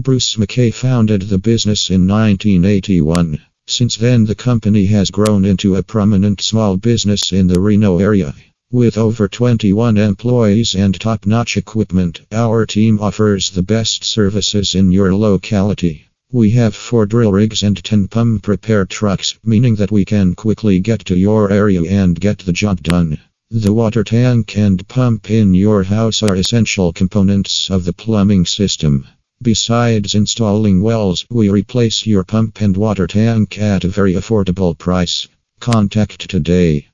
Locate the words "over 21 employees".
8.96-10.76